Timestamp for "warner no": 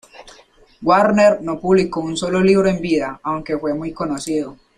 0.81-1.59